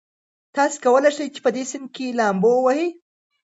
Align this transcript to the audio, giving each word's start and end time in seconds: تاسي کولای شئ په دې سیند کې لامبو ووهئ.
تاسي 0.55 0.77
کولای 0.85 1.11
شئ 1.15 1.27
په 1.45 1.49
دې 1.55 1.63
سیند 1.71 1.87
کې 1.95 2.15
لامبو 2.17 2.51
ووهئ. 2.55 2.85